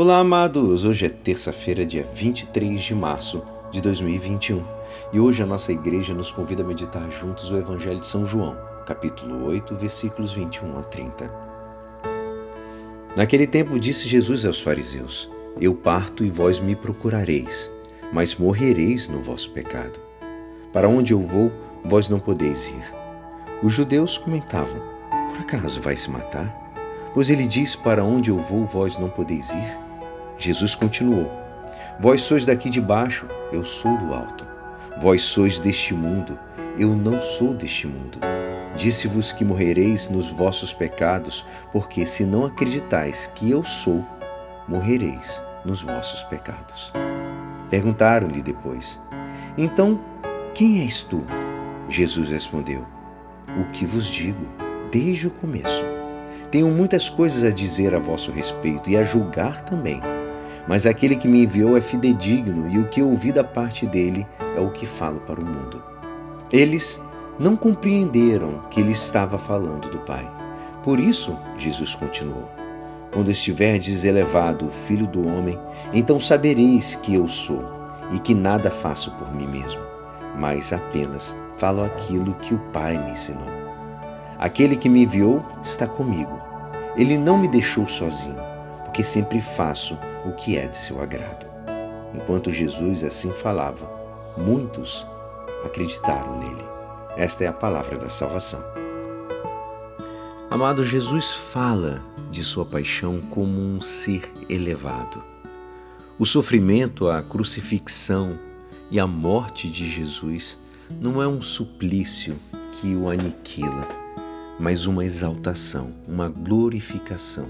Olá, 0.00 0.20
amados! 0.20 0.84
Hoje 0.84 1.06
é 1.06 1.08
terça-feira, 1.08 1.84
dia 1.84 2.06
23 2.14 2.80
de 2.80 2.94
março 2.94 3.42
de 3.68 3.80
2021 3.80 4.64
e 5.12 5.18
hoje 5.18 5.42
a 5.42 5.46
nossa 5.46 5.72
igreja 5.72 6.14
nos 6.14 6.30
convida 6.30 6.62
a 6.62 6.64
meditar 6.64 7.10
juntos 7.10 7.50
o 7.50 7.56
Evangelho 7.56 7.98
de 7.98 8.06
São 8.06 8.24
João, 8.24 8.56
capítulo 8.86 9.44
8, 9.46 9.74
versículos 9.74 10.32
21 10.32 10.78
a 10.78 10.82
30. 10.84 11.28
Naquele 13.16 13.44
tempo 13.44 13.76
disse 13.76 14.06
Jesus 14.06 14.44
aos 14.44 14.60
fariseus: 14.62 15.28
Eu 15.60 15.74
parto 15.74 16.24
e 16.24 16.30
vós 16.30 16.60
me 16.60 16.76
procurareis, 16.76 17.68
mas 18.12 18.36
morrereis 18.36 19.08
no 19.08 19.20
vosso 19.20 19.50
pecado. 19.50 19.98
Para 20.72 20.88
onde 20.88 21.12
eu 21.12 21.20
vou, 21.20 21.50
vós 21.84 22.08
não 22.08 22.20
podeis 22.20 22.68
ir. 22.68 22.94
Os 23.64 23.72
judeus 23.72 24.16
comentavam: 24.16 24.80
Por 25.30 25.40
acaso 25.40 25.80
vai 25.80 25.96
se 25.96 26.08
matar? 26.08 26.56
Pois 27.12 27.30
ele 27.30 27.48
diz: 27.48 27.74
Para 27.74 28.04
onde 28.04 28.30
eu 28.30 28.38
vou, 28.38 28.64
vós 28.64 28.96
não 28.96 29.08
podeis 29.08 29.50
ir. 29.50 29.87
Jesus 30.38 30.74
continuou: 30.74 31.30
Vós 31.98 32.22
sois 32.22 32.46
daqui 32.46 32.70
de 32.70 32.80
baixo, 32.80 33.26
eu 33.52 33.64
sou 33.64 33.96
do 33.98 34.14
alto. 34.14 34.46
Vós 35.00 35.22
sois 35.22 35.58
deste 35.58 35.92
mundo, 35.92 36.38
eu 36.78 36.90
não 36.90 37.20
sou 37.20 37.52
deste 37.52 37.88
mundo. 37.88 38.20
Disse-vos 38.76 39.32
que 39.32 39.44
morrereis 39.44 40.08
nos 40.08 40.30
vossos 40.30 40.72
pecados, 40.72 41.44
porque 41.72 42.06
se 42.06 42.24
não 42.24 42.44
acreditais 42.44 43.28
que 43.34 43.50
eu 43.50 43.64
sou, 43.64 44.04
morrereis 44.68 45.42
nos 45.64 45.82
vossos 45.82 46.22
pecados. 46.24 46.92
Perguntaram-lhe 47.68 48.40
depois: 48.40 49.00
Então, 49.56 50.00
quem 50.54 50.82
és 50.82 51.02
tu? 51.02 51.26
Jesus 51.88 52.30
respondeu: 52.30 52.86
O 53.60 53.64
que 53.72 53.84
vos 53.84 54.06
digo 54.06 54.46
desde 54.92 55.26
o 55.26 55.30
começo. 55.30 55.84
Tenho 56.52 56.68
muitas 56.68 57.08
coisas 57.08 57.42
a 57.42 57.50
dizer 57.50 57.92
a 57.92 57.98
vosso 57.98 58.30
respeito 58.30 58.88
e 58.88 58.96
a 58.96 59.02
julgar 59.02 59.62
também 59.62 60.00
mas 60.68 60.84
aquele 60.84 61.16
que 61.16 61.26
me 61.26 61.44
enviou 61.44 61.78
é 61.78 61.80
fidedigno, 61.80 62.68
e 62.68 62.78
o 62.78 62.88
que 62.88 63.02
ouvi 63.02 63.32
da 63.32 63.42
parte 63.42 63.86
dele 63.86 64.26
é 64.54 64.60
o 64.60 64.70
que 64.70 64.84
falo 64.84 65.18
para 65.20 65.40
o 65.40 65.44
mundo. 65.44 65.82
Eles 66.52 67.00
não 67.38 67.56
compreenderam 67.56 68.62
que 68.70 68.80
ele 68.80 68.92
estava 68.92 69.38
falando 69.38 69.88
do 69.88 69.98
Pai. 70.00 70.30
Por 70.82 71.00
isso, 71.00 71.34
Jesus 71.56 71.94
continuou: 71.94 72.50
Quando 73.10 73.30
estiverdes 73.30 74.04
elevado 74.04 74.66
o 74.66 74.70
Filho 74.70 75.06
do 75.06 75.26
Homem, 75.26 75.58
então 75.94 76.20
sabereis 76.20 76.94
que 76.96 77.14
eu 77.14 77.26
sou, 77.26 77.64
e 78.12 78.18
que 78.18 78.34
nada 78.34 78.70
faço 78.70 79.10
por 79.12 79.34
mim 79.34 79.46
mesmo, 79.46 79.82
mas 80.36 80.70
apenas 80.70 81.34
falo 81.56 81.82
aquilo 81.82 82.34
que 82.34 82.54
o 82.54 82.58
Pai 82.72 82.98
me 82.98 83.12
ensinou. 83.12 83.48
Aquele 84.38 84.76
que 84.76 84.88
me 84.88 85.02
enviou 85.02 85.44
está 85.64 85.86
comigo. 85.86 86.38
Ele 86.94 87.16
não 87.16 87.38
me 87.38 87.48
deixou 87.48 87.86
sozinho, 87.86 88.36
porque 88.84 89.02
sempre 89.02 89.40
faço 89.40 89.98
o 90.28 90.32
que 90.32 90.56
é 90.56 90.66
de 90.66 90.76
seu 90.76 91.00
agrado. 91.00 91.46
Enquanto 92.14 92.50
Jesus 92.50 93.02
assim 93.04 93.32
falava, 93.32 93.88
muitos 94.36 95.06
acreditaram 95.64 96.38
nele. 96.38 96.64
Esta 97.16 97.44
é 97.44 97.46
a 97.46 97.52
palavra 97.52 97.96
da 97.96 98.08
salvação. 98.08 98.62
Amado, 100.50 100.84
Jesus 100.84 101.32
fala 101.32 102.00
de 102.30 102.42
sua 102.42 102.64
paixão 102.64 103.20
como 103.20 103.60
um 103.60 103.80
ser 103.80 104.30
elevado. 104.48 105.22
O 106.18 106.26
sofrimento, 106.26 107.08
a 107.08 107.22
crucifixão 107.22 108.38
e 108.90 108.98
a 108.98 109.06
morte 109.06 109.68
de 109.68 109.88
Jesus 109.90 110.58
não 111.00 111.22
é 111.22 111.28
um 111.28 111.42
suplício 111.42 112.36
que 112.80 112.94
o 112.94 113.08
aniquila, 113.08 113.86
mas 114.58 114.86
uma 114.86 115.04
exaltação, 115.04 115.92
uma 116.06 116.28
glorificação, 116.28 117.46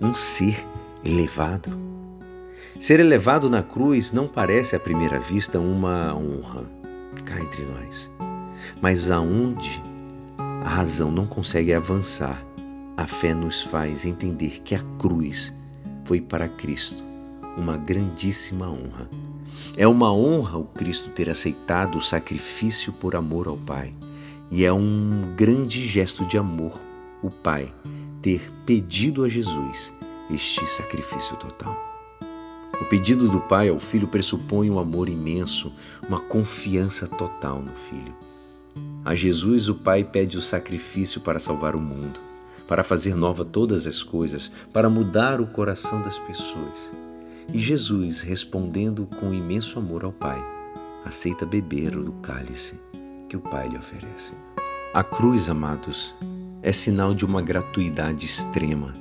um 0.00 0.14
ser 0.14 0.62
elevado. 1.04 1.70
Ser 2.78 3.00
elevado 3.00 3.48
na 3.48 3.62
cruz 3.62 4.12
não 4.12 4.26
parece 4.26 4.74
à 4.74 4.80
primeira 4.80 5.18
vista 5.18 5.58
uma 5.58 6.14
honra, 6.14 6.64
cá 7.24 7.40
entre 7.40 7.64
nós. 7.64 8.10
Mas 8.80 9.10
aonde 9.10 9.82
a 10.38 10.68
razão 10.68 11.10
não 11.10 11.26
consegue 11.26 11.72
avançar, 11.72 12.44
a 12.96 13.06
fé 13.06 13.34
nos 13.34 13.62
faz 13.62 14.04
entender 14.04 14.60
que 14.64 14.74
a 14.74 14.82
cruz 14.98 15.52
foi 16.04 16.20
para 16.20 16.48
Cristo 16.48 17.02
uma 17.56 17.76
grandíssima 17.76 18.68
honra. 18.68 19.08
É 19.76 19.86
uma 19.86 20.12
honra 20.12 20.58
o 20.58 20.64
Cristo 20.64 21.10
ter 21.10 21.28
aceitado 21.28 21.98
o 21.98 22.02
sacrifício 22.02 22.92
por 22.92 23.14
amor 23.14 23.46
ao 23.46 23.56
Pai. 23.56 23.92
E 24.50 24.64
é 24.64 24.72
um 24.72 25.34
grande 25.36 25.86
gesto 25.86 26.26
de 26.26 26.38
amor 26.38 26.72
o 27.22 27.30
Pai 27.30 27.72
ter 28.20 28.40
pedido 28.64 29.24
a 29.24 29.28
Jesus 29.28 29.92
este 30.30 30.64
sacrifício 30.72 31.36
total. 31.36 31.91
O 32.82 32.84
pedido 32.84 33.28
do 33.28 33.38
pai 33.38 33.68
ao 33.68 33.78
filho 33.78 34.08
pressupõe 34.08 34.68
um 34.68 34.76
amor 34.76 35.08
imenso, 35.08 35.72
uma 36.08 36.18
confiança 36.18 37.06
total 37.06 37.60
no 37.60 37.70
filho. 37.70 38.12
A 39.04 39.14
Jesus, 39.14 39.68
o 39.68 39.76
pai 39.76 40.02
pede 40.02 40.36
o 40.36 40.42
sacrifício 40.42 41.20
para 41.20 41.38
salvar 41.38 41.76
o 41.76 41.80
mundo, 41.80 42.18
para 42.66 42.82
fazer 42.82 43.14
nova 43.14 43.44
todas 43.44 43.86
as 43.86 44.02
coisas, 44.02 44.50
para 44.72 44.90
mudar 44.90 45.40
o 45.40 45.46
coração 45.46 46.02
das 46.02 46.18
pessoas. 46.18 46.92
E 47.54 47.60
Jesus, 47.60 48.20
respondendo 48.20 49.08
com 49.20 49.32
imenso 49.32 49.78
amor 49.78 50.02
ao 50.02 50.10
pai, 50.10 50.44
aceita 51.04 51.46
beber 51.46 51.92
do 51.92 52.10
cálice 52.14 52.74
que 53.28 53.36
o 53.36 53.40
pai 53.40 53.68
lhe 53.68 53.78
oferece. 53.78 54.32
A 54.92 55.04
cruz, 55.04 55.48
amados, 55.48 56.16
é 56.64 56.72
sinal 56.72 57.14
de 57.14 57.24
uma 57.24 57.40
gratuidade 57.40 58.26
extrema. 58.26 58.92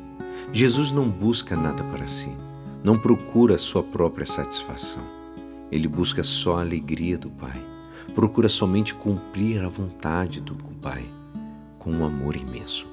Jesus 0.53 0.91
não 0.91 1.09
busca 1.09 1.55
nada 1.55 1.83
para 1.85 2.07
si 2.07 2.29
não 2.83 2.97
procura 2.97 3.57
sua 3.57 3.83
própria 3.83 4.25
satisfação. 4.25 5.03
Ele 5.71 5.87
busca 5.87 6.23
só 6.23 6.57
a 6.57 6.61
alegria 6.61 7.17
do 7.17 7.29
Pai. 7.29 7.59
Procura 8.13 8.49
somente 8.49 8.93
cumprir 8.93 9.63
a 9.63 9.69
vontade 9.69 10.41
do 10.41 10.55
Pai 10.81 11.05
com 11.77 11.91
um 11.91 12.05
amor 12.05 12.35
imenso. 12.35 12.85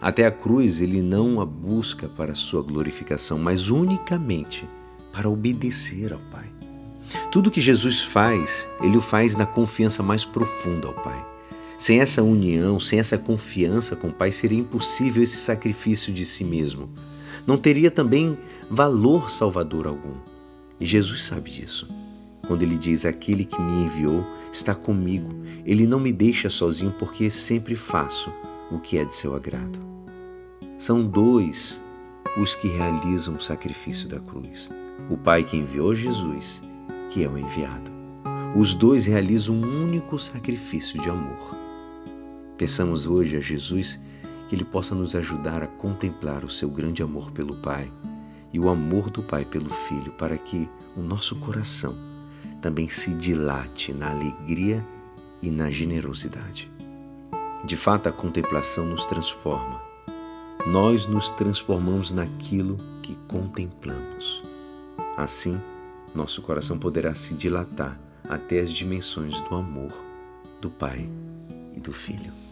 Até 0.00 0.26
a 0.26 0.30
cruz 0.30 0.80
ele 0.80 1.00
não 1.00 1.40
a 1.40 1.46
busca 1.46 2.08
para 2.08 2.34
sua 2.34 2.62
glorificação, 2.62 3.38
mas 3.38 3.68
unicamente 3.68 4.64
para 5.12 5.28
obedecer 5.28 6.12
ao 6.12 6.18
Pai. 6.30 6.46
Tudo 7.30 7.50
que 7.50 7.60
Jesus 7.60 8.02
faz, 8.02 8.68
ele 8.80 8.96
o 8.96 9.00
faz 9.00 9.36
na 9.36 9.46
confiança 9.46 10.02
mais 10.02 10.24
profunda 10.24 10.88
ao 10.88 10.94
Pai. 10.94 11.24
Sem 11.78 12.00
essa 12.00 12.22
união, 12.22 12.78
sem 12.78 12.98
essa 12.98 13.18
confiança 13.18 13.96
com 13.96 14.08
o 14.08 14.12
Pai, 14.12 14.32
seria 14.32 14.58
impossível 14.58 15.22
esse 15.22 15.36
sacrifício 15.36 16.12
de 16.12 16.24
si 16.24 16.44
mesmo. 16.44 16.88
Não 17.46 17.56
teria 17.56 17.90
também 17.90 18.36
valor 18.70 19.30
salvador 19.30 19.86
algum. 19.86 20.14
E 20.80 20.86
Jesus 20.86 21.24
sabe 21.24 21.50
disso. 21.50 21.88
Quando 22.46 22.62
ele 22.62 22.76
diz: 22.76 23.04
Aquele 23.04 23.44
que 23.44 23.60
me 23.60 23.84
enviou 23.84 24.24
está 24.52 24.74
comigo, 24.74 25.28
ele 25.64 25.86
não 25.86 26.00
me 26.00 26.12
deixa 26.12 26.50
sozinho 26.50 26.92
porque 26.98 27.30
sempre 27.30 27.76
faço 27.76 28.32
o 28.70 28.78
que 28.78 28.98
é 28.98 29.04
de 29.04 29.12
seu 29.12 29.34
agrado. 29.34 29.78
São 30.78 31.06
dois 31.06 31.80
os 32.36 32.54
que 32.54 32.68
realizam 32.68 33.34
o 33.34 33.42
sacrifício 33.42 34.08
da 34.08 34.18
cruz: 34.18 34.68
o 35.10 35.16
Pai 35.16 35.44
que 35.44 35.56
enviou 35.56 35.94
Jesus, 35.94 36.60
que 37.10 37.22
é 37.22 37.28
o 37.28 37.38
enviado. 37.38 37.92
Os 38.56 38.74
dois 38.74 39.06
realizam 39.06 39.54
um 39.54 39.84
único 39.84 40.18
sacrifício 40.18 41.00
de 41.00 41.08
amor. 41.08 41.50
Peçamos 42.58 43.06
hoje 43.06 43.36
a 43.36 43.40
Jesus 43.40 43.98
que 44.52 44.56
Ele 44.56 44.66
possa 44.66 44.94
nos 44.94 45.16
ajudar 45.16 45.62
a 45.62 45.66
contemplar 45.66 46.44
o 46.44 46.50
seu 46.50 46.68
grande 46.68 47.02
amor 47.02 47.30
pelo 47.30 47.56
Pai 47.62 47.90
e 48.52 48.60
o 48.60 48.68
amor 48.68 49.08
do 49.08 49.22
Pai 49.22 49.46
pelo 49.46 49.70
Filho, 49.70 50.12
para 50.12 50.36
que 50.36 50.68
o 50.94 51.00
nosso 51.00 51.34
coração 51.36 51.96
também 52.60 52.86
se 52.86 53.14
dilate 53.14 53.94
na 53.94 54.10
alegria 54.10 54.84
e 55.40 55.50
na 55.50 55.70
generosidade. 55.70 56.70
De 57.64 57.78
fato, 57.78 58.10
a 58.10 58.12
contemplação 58.12 58.84
nos 58.84 59.06
transforma. 59.06 59.80
Nós 60.66 61.06
nos 61.06 61.30
transformamos 61.30 62.12
naquilo 62.12 62.76
que 63.02 63.16
contemplamos. 63.28 64.42
Assim, 65.16 65.58
nosso 66.14 66.42
coração 66.42 66.78
poderá 66.78 67.14
se 67.14 67.32
dilatar 67.32 67.98
até 68.28 68.60
as 68.60 68.70
dimensões 68.70 69.40
do 69.40 69.54
amor 69.54 69.92
do 70.60 70.68
Pai 70.68 71.08
e 71.74 71.80
do 71.80 71.94
Filho. 71.94 72.51